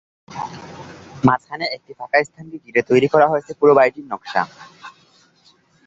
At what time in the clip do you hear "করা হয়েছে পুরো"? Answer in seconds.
3.13-3.73